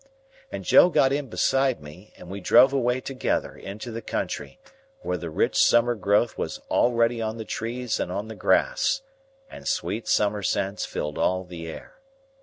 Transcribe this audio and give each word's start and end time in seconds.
And 0.51 0.63
Joe 0.65 0.89
got 0.89 1.13
in 1.13 1.27
beside 1.29 1.79
me, 1.79 2.11
and 2.17 2.27
we 2.27 2.41
drove 2.41 2.73
away 2.73 3.01
together 3.01 3.55
into 3.55 3.91
the 3.91 4.01
country, 4.01 4.59
where 5.01 5.15
the 5.15 5.29
rich 5.29 5.55
summer 5.63 5.93
growth 5.93 6.39
was 6.39 6.57
already 6.71 7.21
on 7.21 7.37
the 7.37 7.45
trees 7.45 7.99
and 7.99 8.11
on 8.11 8.27
the 8.27 8.33
grass, 8.33 9.03
and 9.47 9.67
sweet 9.67 10.07
summer 10.07 10.41
scents 10.41 10.87
filled 10.87 11.19
all 11.19 11.43
the 11.43 11.67
air. 11.67 11.99